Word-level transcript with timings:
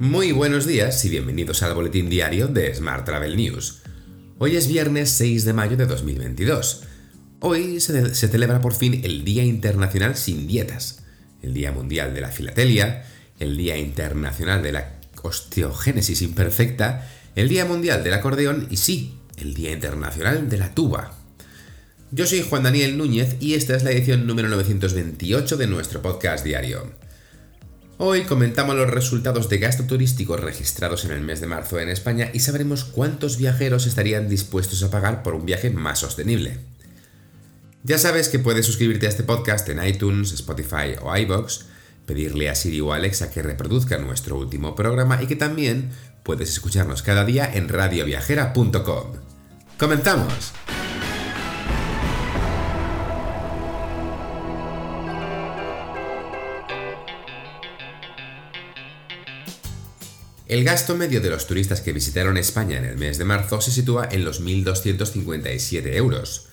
Muy 0.00 0.32
buenos 0.32 0.66
días 0.66 1.04
y 1.04 1.10
bienvenidos 1.10 1.62
al 1.62 1.74
boletín 1.74 2.08
diario 2.08 2.48
de 2.48 2.74
Smart 2.74 3.04
Travel 3.04 3.36
News. 3.36 3.82
Hoy 4.38 4.56
es 4.56 4.66
viernes 4.66 5.10
6 5.10 5.44
de 5.44 5.52
mayo 5.52 5.76
de 5.76 5.84
2022. 5.84 6.84
Hoy 7.40 7.80
se, 7.80 8.14
se, 8.14 8.28
celebra 8.28 8.62
por 8.62 8.72
fin 8.72 9.02
el 9.04 9.26
Día 9.26 9.44
Internacional 9.44 10.16
sin 10.16 10.46
Dietas, 10.46 11.02
el 11.42 11.52
Día 11.52 11.70
Mundial 11.70 12.14
de 12.14 12.22
la 12.22 12.30
Filatelia, 12.30 13.04
el 13.38 13.58
Día 13.58 13.76
Internacional 13.76 14.62
de 14.62 14.72
la 14.72 15.00
Osteogénesis 15.22 16.22
Imperfecta, 16.22 17.06
el 17.36 17.50
Día 17.50 17.66
Mundial 17.66 18.02
del 18.02 18.14
Acordeón 18.14 18.68
y 18.70 18.78
sí, 18.78 19.18
el 19.36 19.52
Día 19.52 19.70
Internacional 19.70 20.48
de 20.48 20.56
la 20.56 20.74
Tuba. 20.74 21.12
Yo 22.10 22.26
soy 22.26 22.40
Juan 22.40 22.62
Daniel 22.62 22.96
Núñez 22.96 23.36
y 23.38 23.52
esta 23.52 23.76
es 23.76 23.84
la 23.84 23.90
edición 23.90 24.26
número 24.26 24.48
928 24.48 25.58
de 25.58 25.66
nuestro 25.66 26.00
podcast 26.00 26.42
diario. 26.42 26.90
Hoy 28.02 28.22
comentamos 28.22 28.76
los 28.76 28.88
resultados 28.88 29.50
de 29.50 29.58
gasto 29.58 29.84
turístico 29.84 30.34
registrados 30.38 31.04
en 31.04 31.10
el 31.10 31.20
mes 31.20 31.42
de 31.42 31.46
marzo 31.46 31.78
en 31.78 31.90
España 31.90 32.30
y 32.32 32.40
sabremos 32.40 32.84
cuántos 32.84 33.36
viajeros 33.36 33.86
estarían 33.86 34.26
dispuestos 34.26 34.82
a 34.82 34.90
pagar 34.90 35.22
por 35.22 35.34
un 35.34 35.44
viaje 35.44 35.68
más 35.68 35.98
sostenible. 35.98 36.56
Ya 37.84 37.98
sabes 37.98 38.30
que 38.30 38.38
puedes 38.38 38.64
suscribirte 38.64 39.04
a 39.04 39.10
este 39.10 39.22
podcast 39.22 39.68
en 39.68 39.84
iTunes, 39.86 40.32
Spotify 40.32 40.96
o 41.02 41.14
iBox, 41.14 41.66
pedirle 42.06 42.48
a 42.48 42.54
Siri 42.54 42.80
o 42.80 42.94
Alexa 42.94 43.30
que 43.30 43.42
reproduzca 43.42 43.98
nuestro 43.98 44.38
último 44.38 44.74
programa 44.74 45.22
y 45.22 45.26
que 45.26 45.36
también 45.36 45.90
puedes 46.22 46.48
escucharnos 46.48 47.02
cada 47.02 47.26
día 47.26 47.50
en 47.52 47.68
radioviajera.com. 47.68 49.12
¡Comenzamos! 49.78 50.54
El 60.50 60.64
gasto 60.64 60.96
medio 60.96 61.20
de 61.20 61.30
los 61.30 61.46
turistas 61.46 61.80
que 61.80 61.92
visitaron 61.92 62.36
España 62.36 62.76
en 62.76 62.84
el 62.84 62.98
mes 62.98 63.18
de 63.18 63.24
marzo 63.24 63.60
se 63.60 63.70
sitúa 63.70 64.08
en 64.10 64.24
los 64.24 64.42
1.257 64.42 65.94
euros. 65.94 66.48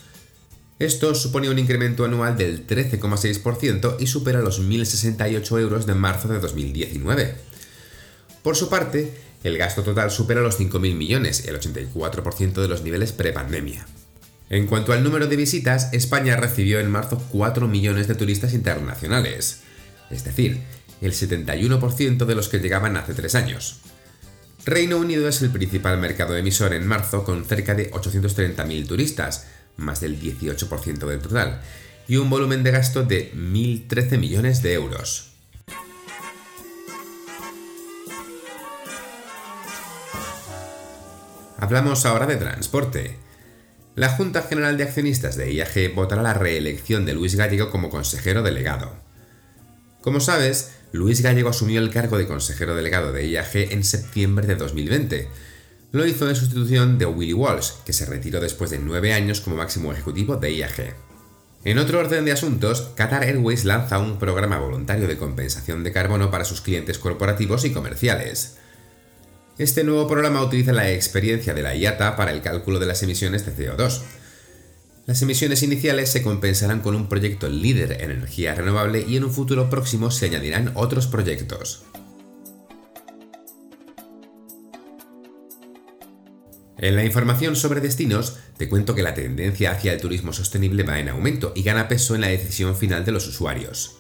Esto 0.78 1.16
supone 1.16 1.50
un 1.50 1.58
incremento 1.58 2.06
anual 2.06 2.38
del 2.38 2.68
13,6% 2.68 3.96
y 4.00 4.06
supera 4.06 4.42
los 4.42 4.62
1.068 4.62 5.60
euros 5.60 5.88
de 5.88 5.96
marzo 5.96 6.28
de 6.28 6.40
2019. 6.40 7.38
Por 8.44 8.56
su 8.56 8.70
parte, 8.70 9.18
el 9.44 9.58
gasto 9.58 9.82
total 9.82 10.12
supera 10.12 10.42
los 10.42 10.60
5.000 10.60 10.94
millones, 10.94 11.48
el 11.48 11.60
84% 11.60 12.54
de 12.54 12.68
los 12.68 12.84
niveles 12.84 13.14
prepandemia. 13.14 13.88
En 14.52 14.68
cuanto 14.68 14.94
al 14.94 15.04
número 15.04 15.26
de 15.26 15.38
visitas, 15.38 15.92
España 15.92 16.36
recibió 16.36 16.80
en 16.80 16.92
marzo 16.92 17.20
4 17.32 17.68
millones 17.68 18.08
de 18.08 18.14
turistas 18.14 18.54
internacionales, 18.54 19.62
es 20.12 20.24
decir, 20.24 20.62
el 21.02 21.14
71% 21.14 22.26
de 22.26 22.36
los 22.36 22.50
que 22.50 22.60
llegaban 22.60 22.98
hace 22.98 23.14
tres 23.14 23.36
años. 23.36 23.82
Reino 24.66 24.98
Unido 24.98 25.30
es 25.30 25.42
el 25.42 25.50
principal 25.50 25.98
mercado 25.98 26.36
emisor 26.36 26.74
en 26.74 26.86
marzo 26.86 27.24
con 27.24 27.46
cerca 27.46 27.74
de 27.74 27.90
830.000 27.92 28.88
turistas, 28.88 29.48
más 29.78 30.02
del 30.02 30.20
18% 30.20 31.06
del 31.06 31.20
total, 31.20 31.62
y 32.08 32.18
un 32.18 32.30
volumen 32.30 32.64
de 32.64 32.72
gasto 32.72 33.04
de 33.04 33.32
1.013 33.34 34.18
millones 34.18 34.62
de 34.62 34.74
euros. 34.74 35.32
Hablamos 41.58 42.06
ahora 42.06 42.28
de 42.28 42.36
transporte. 42.36 43.18
La 43.96 44.10
Junta 44.10 44.44
General 44.44 44.78
de 44.78 44.84
Accionistas 44.84 45.36
de 45.38 45.52
IAG 45.52 45.94
votará 45.96 46.22
la 46.22 46.36
reelección 46.36 47.06
de 47.06 47.14
Luis 47.14 47.36
Gallego 47.36 47.72
como 47.72 47.90
consejero 47.90 48.44
delegado. 48.44 48.96
Como 50.02 50.20
sabes, 50.20 50.77
Luis 50.92 51.22
Gallego 51.22 51.50
asumió 51.50 51.82
el 51.82 51.90
cargo 51.90 52.18
de 52.18 52.28
consejero 52.28 52.76
delegado 52.76 53.12
de 53.12 53.28
IAG 53.28 53.72
en 53.72 53.84
septiembre 53.84 54.48
de 54.48 54.56
2020. 54.56 55.28
Lo 55.92 56.06
hizo 56.06 56.30
en 56.30 56.36
sustitución 56.36 56.98
de 56.98 57.06
Willy 57.06 57.34
Walsh, 57.34 57.72
que 57.86 57.94
se 57.94 58.06
retiró 58.06 58.40
después 58.40 58.70
de 58.70 58.80
nueve 58.80 59.14
años 59.14 59.42
como 59.42 59.56
máximo 59.56 59.92
ejecutivo 59.92 60.38
de 60.38 60.54
IAG. 60.54 60.96
En 61.66 61.80
otro 61.80 62.00
orden 62.00 62.24
de 62.24 62.32
asuntos, 62.32 62.94
Qatar 62.96 63.24
Airways 63.24 63.66
lanza 63.66 64.00
un 64.00 64.20
programa 64.20 64.60
voluntario 64.60 65.08
de 65.08 65.18
compensación 65.18 65.84
de 65.84 65.92
carbono 65.92 66.32
para 66.32 66.46
sus 66.46 66.62
clientes 66.62 67.00
corporativos 67.00 67.66
y 67.66 67.72
comerciales. 67.72 68.58
Este 69.58 69.84
nuevo 69.84 70.08
programa 70.08 70.44
utiliza 70.44 70.72
la 70.72 70.92
experiencia 70.92 71.54
de 71.54 71.64
la 71.64 71.76
IATA 71.76 72.16
para 72.16 72.32
el 72.32 72.42
cálculo 72.42 72.80
de 72.80 72.86
las 72.86 73.04
emisiones 73.04 73.46
de 73.46 73.54
CO2. 73.54 74.02
Las 75.08 75.22
emisiones 75.22 75.64
iniciales 75.64 76.12
se 76.12 76.22
compensarán 76.22 76.82
con 76.82 76.94
un 76.94 77.08
proyecto 77.08 77.48
líder 77.48 78.02
en 78.02 78.12
energía 78.12 78.54
renovable 78.54 79.06
y 79.08 79.16
en 79.16 79.24
un 79.24 79.32
futuro 79.32 79.70
próximo 79.70 80.12
se 80.12 80.26
añadirán 80.26 80.74
otros 80.76 81.08
proyectos. 81.08 81.86
En 86.78 86.98
la 86.98 87.06
información 87.06 87.56
sobre 87.56 87.80
destinos, 87.80 88.36
te 88.58 88.68
cuento 88.68 88.96
que 88.96 89.02
la 89.02 89.14
tendencia 89.14 89.72
hacia 89.72 89.94
el 89.94 90.02
turismo 90.02 90.34
sostenible 90.34 90.84
va 90.84 91.00
en 91.00 91.08
aumento 91.08 91.54
y 91.56 91.64
gana 91.64 91.88
peso 91.88 92.14
en 92.14 92.22
la 92.22 92.28
decisión 92.28 92.76
final 92.76 93.06
de 93.06 93.14
los 93.14 93.26
usuarios. 93.28 94.00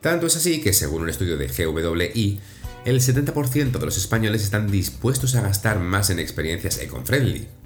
Tanto 0.00 0.28
es 0.28 0.36
así 0.36 0.62
que, 0.62 0.72
según 0.72 1.02
un 1.02 1.10
estudio 1.10 1.36
de 1.36 1.46
GWI, 1.46 2.40
el 2.86 3.00
70% 3.02 3.72
de 3.72 3.84
los 3.84 3.98
españoles 3.98 4.42
están 4.42 4.70
dispuestos 4.70 5.34
a 5.34 5.42
gastar 5.42 5.78
más 5.78 6.08
en 6.08 6.20
experiencias 6.20 6.78
eco-friendly. 6.78 7.59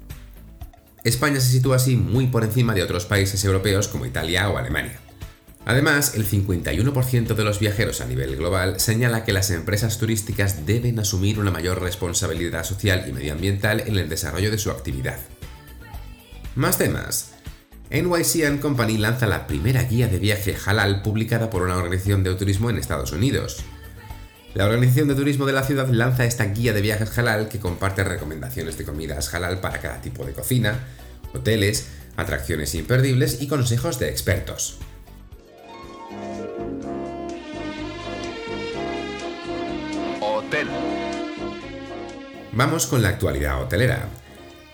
España 1.05 1.39
se 1.39 1.51
sitúa 1.51 1.75
así 1.75 1.95
muy 1.95 2.25
por 2.25 2.43
encima 2.43 2.73
de 2.73 2.81
otros 2.81 3.05
países 3.05 3.45
europeos 3.45 3.87
como 3.87 4.07
Italia 4.07 4.49
o 4.49 4.57
Alemania. 4.57 4.99
Además, 5.63 6.15
el 6.15 6.27
51% 6.27 7.35
de 7.35 7.43
los 7.43 7.59
viajeros 7.59 8.01
a 8.01 8.07
nivel 8.07 8.35
global 8.35 8.79
señala 8.79 9.23
que 9.23 9.31
las 9.31 9.51
empresas 9.51 9.99
turísticas 9.99 10.65
deben 10.65 10.99
asumir 10.99 11.39
una 11.39 11.51
mayor 11.51 11.79
responsabilidad 11.79 12.63
social 12.63 13.05
y 13.07 13.11
medioambiental 13.11 13.83
en 13.85 13.99
el 13.99 14.09
desarrollo 14.09 14.49
de 14.49 14.57
su 14.57 14.71
actividad. 14.71 15.19
Más 16.55 16.79
temas. 16.79 17.33
NYC 17.91 18.59
Company 18.59 18.97
lanza 18.97 19.27
la 19.27 19.45
primera 19.45 19.83
guía 19.83 20.07
de 20.07 20.17
viaje 20.17 20.57
halal 20.65 21.03
publicada 21.03 21.51
por 21.51 21.61
una 21.61 21.77
organización 21.77 22.23
de 22.23 22.33
turismo 22.33 22.71
en 22.71 22.77
Estados 22.77 23.11
Unidos. 23.11 23.63
La 24.55 24.63
Organización 24.67 25.09
de 25.09 25.15
Turismo 25.15 25.45
de 25.45 25.51
la 25.51 25.63
ciudad 25.63 25.89
lanza 25.89 26.23
esta 26.23 26.45
guía 26.45 26.71
de 26.71 26.79
viajes 26.79 27.17
halal 27.17 27.49
que 27.49 27.59
comparte 27.59 28.05
recomendaciones 28.05 28.77
de 28.77 28.85
comidas 28.85 29.33
halal 29.33 29.59
para 29.59 29.81
cada 29.81 29.99
tipo 29.99 30.23
de 30.25 30.31
cocina, 30.31 30.79
hoteles, 31.33 31.89
atracciones 32.15 32.73
imperdibles 32.73 33.41
y 33.41 33.49
consejos 33.49 33.99
de 33.99 34.07
expertos. 34.07 34.77
Hotel. 40.21 40.67
Vamos 42.53 42.87
con 42.87 43.01
la 43.01 43.09
actualidad 43.09 43.61
hotelera. 43.61 44.07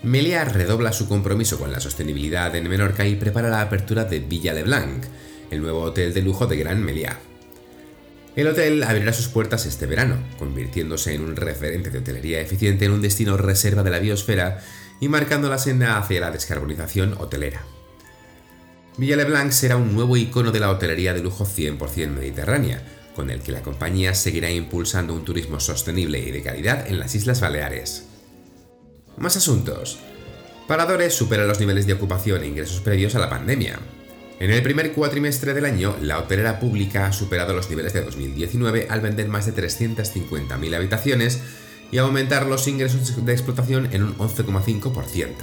Meliá 0.04 0.46
redobla 0.46 0.94
su 0.94 1.08
compromiso 1.08 1.58
con 1.58 1.72
la 1.72 1.80
sostenibilidad 1.80 2.56
en 2.56 2.70
Menorca 2.70 3.08
y 3.08 3.16
prepara 3.16 3.50
la 3.50 3.62
apertura 3.62 4.04
de 4.04 4.20
Villa 4.20 4.54
Leblanc, 4.54 5.06
el 5.50 5.60
nuevo 5.60 5.82
hotel 5.82 6.14
de 6.14 6.22
lujo 6.22 6.46
de 6.46 6.58
Gran 6.58 6.84
Meliá. 6.84 7.18
El 8.36 8.48
hotel 8.48 8.82
abrirá 8.84 9.12
sus 9.12 9.28
puertas 9.28 9.66
este 9.66 9.86
verano, 9.86 10.24
convirtiéndose 10.40 11.14
en 11.14 11.22
un 11.22 11.36
referente 11.36 11.90
de 11.90 12.00
hotelería 12.00 12.40
eficiente 12.40 12.86
en 12.86 12.92
un 12.92 13.02
destino 13.02 13.36
reserva 13.36 13.84
de 13.84 13.90
la 13.90 14.00
biosfera 14.00 14.64
y 15.02 15.10
marcando 15.10 15.50
la 15.50 15.58
senda 15.58 15.98
hacia 15.98 16.22
la 16.22 16.32
descarbonización 16.32 17.16
hotelera. 17.18 17.62
Villa 18.98 19.18
Leblanc 19.18 19.52
será 19.52 19.76
un 19.76 19.94
nuevo 19.94 20.16
icono 20.16 20.52
de 20.52 20.60
la 20.60 20.70
hotelería 20.70 21.14
de 21.14 21.24
lujo 21.24 21.46
100% 21.46 22.10
mediterránea, 22.10 22.82
con 23.16 23.30
el 23.30 23.42
que 23.42 23.52
la 23.52 23.62
compañía 23.62 24.14
seguirá 24.14 24.50
impulsando 24.50 25.14
un 25.14 25.26
turismo 25.26 25.60
sostenible 25.60 26.20
y 26.20 26.32
de 26.32 26.42
calidad 26.42 26.88
en 26.88 27.00
las 27.00 27.14
Islas 27.16 27.42
Baleares. 27.42 28.06
Más 29.18 29.36
asuntos. 29.36 30.00
Paradores 30.68 31.14
supera 31.14 31.46
los 31.46 31.60
niveles 31.60 31.86
de 31.86 31.94
ocupación 31.94 32.44
e 32.44 32.48
ingresos 32.48 32.80
previos 32.80 33.16
a 33.16 33.20
la 33.20 33.30
pandemia, 33.30 33.80
en 34.42 34.50
el 34.50 34.64
primer 34.64 34.92
cuatrimestre 34.94 35.54
del 35.54 35.66
año, 35.66 35.96
la 36.02 36.18
hotelera 36.18 36.60
pública 36.60 37.06
ha 37.06 37.14
superado 37.14 37.54
los 37.54 37.70
niveles 37.70 37.94
de 37.94 38.02
2019 38.02 38.88
al 38.90 39.00
vender 39.00 39.28
más 39.28 39.46
de 39.46 39.54
350.000 39.54 40.76
habitaciones 40.76 41.42
y 41.92 42.00
aumentar 42.00 42.48
los 42.48 42.68
ingresos 42.68 43.24
de 43.24 43.34
explotación 43.34 43.90
en 43.92 44.02
un 44.02 44.18
11,5%. 44.18 45.36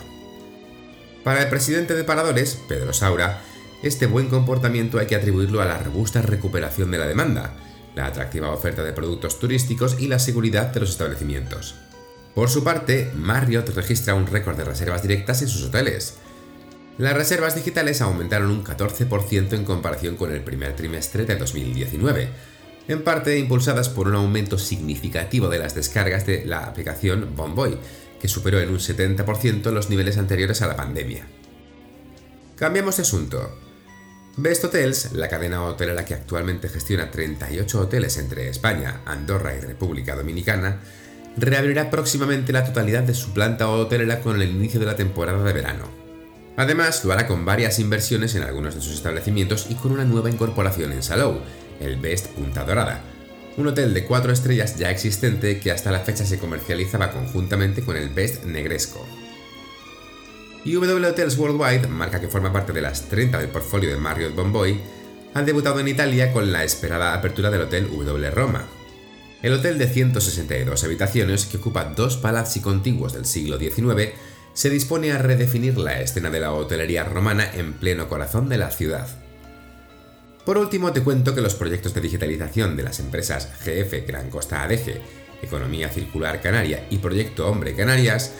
Para 1.22 1.42
el 1.42 1.48
presidente 1.48 1.94
de 1.94 2.02
Paradores, 2.02 2.58
Pedro 2.66 2.92
Saura, 2.92 3.40
este 3.84 4.06
buen 4.06 4.26
comportamiento 4.26 4.98
hay 4.98 5.06
que 5.06 5.14
atribuirlo 5.14 5.62
a 5.62 5.66
la 5.66 5.78
robusta 5.78 6.20
recuperación 6.20 6.90
de 6.90 6.98
la 6.98 7.06
demanda, 7.06 7.54
la 7.94 8.06
atractiva 8.06 8.50
oferta 8.50 8.82
de 8.82 8.92
productos 8.92 9.38
turísticos 9.38 10.00
y 10.00 10.08
la 10.08 10.18
seguridad 10.18 10.72
de 10.72 10.80
los 10.80 10.90
establecimientos. 10.90 11.76
Por 12.34 12.50
su 12.50 12.64
parte, 12.64 13.12
Marriott 13.14 13.68
registra 13.76 14.16
un 14.16 14.26
récord 14.26 14.56
de 14.56 14.64
reservas 14.64 15.02
directas 15.02 15.40
en 15.42 15.48
sus 15.48 15.62
hoteles, 15.62 16.18
las 16.98 17.14
reservas 17.14 17.54
digitales 17.54 18.00
aumentaron 18.00 18.50
un 18.50 18.64
14% 18.64 19.52
en 19.52 19.64
comparación 19.64 20.16
con 20.16 20.32
el 20.32 20.42
primer 20.42 20.74
trimestre 20.74 21.24
de 21.24 21.36
2019, 21.36 22.28
en 22.88 23.04
parte 23.04 23.38
impulsadas 23.38 23.88
por 23.88 24.08
un 24.08 24.16
aumento 24.16 24.58
significativo 24.58 25.48
de 25.48 25.60
las 25.60 25.76
descargas 25.76 26.26
de 26.26 26.44
la 26.44 26.64
aplicación 26.64 27.36
Bomboy, 27.36 27.78
que 28.20 28.26
superó 28.26 28.58
en 28.58 28.70
un 28.70 28.78
70% 28.78 29.70
los 29.70 29.90
niveles 29.90 30.18
anteriores 30.18 30.60
a 30.60 30.66
la 30.66 30.74
pandemia. 30.74 31.24
Cambiamos 32.56 32.96
de 32.96 33.02
asunto. 33.02 33.56
Best 34.36 34.64
Hotels, 34.64 35.12
la 35.12 35.28
cadena 35.28 35.62
hotelera 35.64 36.04
que 36.04 36.14
actualmente 36.14 36.68
gestiona 36.68 37.12
38 37.12 37.80
hoteles 37.80 38.16
entre 38.18 38.48
España, 38.48 39.02
Andorra 39.04 39.54
y 39.54 39.60
República 39.60 40.16
Dominicana, 40.16 40.80
reabrirá 41.36 41.90
próximamente 41.90 42.52
la 42.52 42.64
totalidad 42.64 43.04
de 43.04 43.14
su 43.14 43.32
planta 43.32 43.68
hotelera 43.68 44.20
con 44.20 44.40
el 44.40 44.50
inicio 44.50 44.80
de 44.80 44.86
la 44.86 44.96
temporada 44.96 45.44
de 45.44 45.52
verano. 45.52 46.07
Además, 46.58 47.04
lo 47.04 47.12
hará 47.12 47.28
con 47.28 47.44
varias 47.44 47.78
inversiones 47.78 48.34
en 48.34 48.42
algunos 48.42 48.74
de 48.74 48.80
sus 48.80 48.94
establecimientos 48.94 49.68
y 49.70 49.76
con 49.76 49.92
una 49.92 50.04
nueva 50.04 50.28
incorporación 50.28 50.90
en 50.90 51.04
Salou, 51.04 51.38
el 51.78 52.00
Best 52.00 52.26
Punta 52.30 52.64
Dorada, 52.64 53.00
un 53.56 53.68
hotel 53.68 53.94
de 53.94 54.04
4 54.04 54.32
estrellas 54.32 54.76
ya 54.76 54.90
existente 54.90 55.60
que 55.60 55.70
hasta 55.70 55.92
la 55.92 56.00
fecha 56.00 56.26
se 56.26 56.40
comercializaba 56.40 57.12
conjuntamente 57.12 57.82
con 57.82 57.96
el 57.96 58.08
Best 58.08 58.42
Negresco. 58.44 59.06
W 60.64 61.06
Hotels 61.06 61.38
Worldwide, 61.38 61.86
marca 61.86 62.20
que 62.20 62.26
forma 62.26 62.52
parte 62.52 62.72
de 62.72 62.82
las 62.82 63.02
30 63.08 63.38
del 63.38 63.50
portfolio 63.50 63.90
de 63.90 63.96
Marriott 63.96 64.34
Bonvoy, 64.34 64.80
ha 65.34 65.42
debutado 65.42 65.78
en 65.78 65.86
Italia 65.86 66.32
con 66.32 66.50
la 66.50 66.64
esperada 66.64 67.14
apertura 67.14 67.50
del 67.50 67.62
Hotel 67.62 67.88
W 67.88 68.30
Roma. 68.32 68.66
El 69.42 69.52
hotel 69.52 69.78
de 69.78 69.86
162 69.86 70.82
habitaciones, 70.82 71.46
que 71.46 71.58
ocupa 71.58 71.84
dos 71.84 72.16
palazzi 72.16 72.60
contiguos 72.60 73.12
del 73.12 73.26
siglo 73.26 73.58
XIX, 73.58 74.12
se 74.58 74.70
dispone 74.70 75.12
a 75.12 75.18
redefinir 75.18 75.78
la 75.78 76.00
escena 76.00 76.30
de 76.30 76.40
la 76.40 76.52
hotelería 76.52 77.04
romana 77.04 77.48
en 77.54 77.74
pleno 77.74 78.08
corazón 78.08 78.48
de 78.48 78.58
la 78.58 78.72
ciudad. 78.72 79.06
Por 80.44 80.58
último, 80.58 80.92
te 80.92 81.04
cuento 81.04 81.32
que 81.32 81.40
los 81.40 81.54
proyectos 81.54 81.94
de 81.94 82.00
digitalización 82.00 82.76
de 82.76 82.82
las 82.82 82.98
empresas 82.98 83.48
GF 83.60 84.04
Gran 84.04 84.30
Costa 84.30 84.64
ADG, 84.64 85.00
Economía 85.42 85.90
Circular 85.90 86.40
Canaria 86.40 86.88
y 86.90 86.98
Proyecto 86.98 87.48
Hombre 87.48 87.76
Canarias 87.76 88.32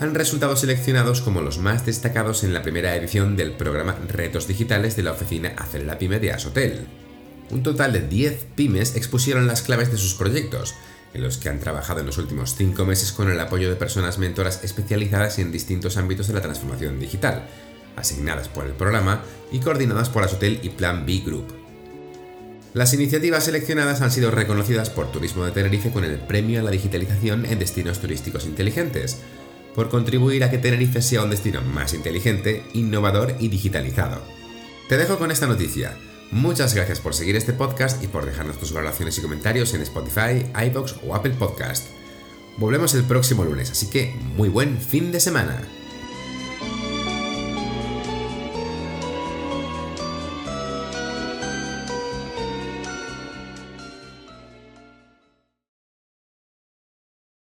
han 0.00 0.14
resultado 0.14 0.56
seleccionados 0.56 1.20
como 1.20 1.42
los 1.42 1.58
más 1.58 1.84
destacados 1.84 2.42
en 2.42 2.54
la 2.54 2.62
primera 2.62 2.96
edición 2.96 3.36
del 3.36 3.52
programa 3.52 3.98
Retos 4.08 4.48
Digitales 4.48 4.96
de 4.96 5.02
la 5.02 5.12
oficina 5.12 5.52
Acelera 5.58 5.98
Pyme 5.98 6.20
de 6.20 6.32
Asotel. 6.32 6.86
Un 7.50 7.62
total 7.62 7.92
de 7.92 8.00
10 8.00 8.46
pymes 8.54 8.96
expusieron 8.96 9.46
las 9.46 9.60
claves 9.60 9.90
de 9.90 9.98
sus 9.98 10.14
proyectos, 10.14 10.74
en 11.16 11.22
los 11.22 11.38
que 11.38 11.48
han 11.48 11.58
trabajado 11.58 12.00
en 12.00 12.06
los 12.06 12.18
últimos 12.18 12.54
5 12.54 12.84
meses 12.84 13.10
con 13.10 13.30
el 13.30 13.40
apoyo 13.40 13.68
de 13.68 13.76
personas 13.76 14.18
mentoras 14.18 14.62
especializadas 14.62 15.38
en 15.38 15.50
distintos 15.50 15.96
ámbitos 15.96 16.28
de 16.28 16.34
la 16.34 16.42
transformación 16.42 17.00
digital, 17.00 17.48
asignadas 17.96 18.48
por 18.48 18.66
el 18.66 18.72
programa 18.72 19.22
y 19.50 19.60
coordinadas 19.60 20.10
por 20.10 20.22
Asotel 20.22 20.60
y 20.62 20.68
Plan 20.68 21.06
B 21.06 21.22
Group. 21.24 21.46
Las 22.74 22.92
iniciativas 22.92 23.44
seleccionadas 23.44 24.02
han 24.02 24.10
sido 24.10 24.30
reconocidas 24.30 24.90
por 24.90 25.10
Turismo 25.10 25.46
de 25.46 25.52
Tenerife 25.52 25.90
con 25.90 26.04
el 26.04 26.18
Premio 26.18 26.60
a 26.60 26.62
la 26.62 26.70
Digitalización 26.70 27.46
en 27.46 27.58
Destinos 27.58 28.00
Turísticos 28.00 28.44
Inteligentes, 28.44 29.22
por 29.74 29.88
contribuir 29.88 30.44
a 30.44 30.50
que 30.50 30.58
Tenerife 30.58 31.00
sea 31.00 31.22
un 31.22 31.30
destino 31.30 31.62
más 31.62 31.94
inteligente, 31.94 32.62
innovador 32.74 33.34
y 33.40 33.48
digitalizado. 33.48 34.22
Te 34.90 34.98
dejo 34.98 35.18
con 35.18 35.30
esta 35.30 35.46
noticia. 35.46 35.96
Muchas 36.30 36.74
gracias 36.74 37.00
por 37.00 37.14
seguir 37.14 37.36
este 37.36 37.52
podcast 37.52 38.02
y 38.02 38.08
por 38.08 38.26
dejarnos 38.26 38.58
tus 38.58 38.72
valoraciones 38.72 39.16
y 39.18 39.22
comentarios 39.22 39.74
en 39.74 39.82
Spotify, 39.82 40.44
iBox 40.66 40.96
o 41.06 41.14
Apple 41.14 41.34
Podcast. 41.38 41.86
Volvemos 42.56 42.94
el 42.94 43.04
próximo 43.04 43.44
lunes, 43.44 43.70
así 43.70 43.88
que 43.88 44.14
muy 44.36 44.48
buen 44.48 44.80
fin 44.80 45.12
de 45.12 45.20
semana. 45.20 45.62